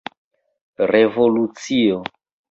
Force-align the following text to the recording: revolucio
revolucio 0.91 2.01